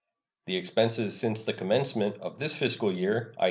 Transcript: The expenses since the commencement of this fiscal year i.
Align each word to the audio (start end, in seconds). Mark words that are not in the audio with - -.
The 0.47 0.55
expenses 0.57 1.19
since 1.19 1.43
the 1.43 1.53
commencement 1.53 2.15
of 2.21 2.39
this 2.39 2.57
fiscal 2.57 2.91
year 2.91 3.35
i. 3.37 3.39